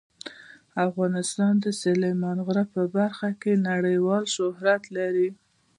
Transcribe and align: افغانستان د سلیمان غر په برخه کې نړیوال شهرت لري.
افغانستان 0.87 1.53
د 1.63 1.65
سلیمان 1.81 2.37
غر 2.45 2.57
په 2.73 2.81
برخه 2.95 3.29
کې 3.41 3.63
نړیوال 3.71 4.23
شهرت 4.35 4.83
لري. 4.97 5.29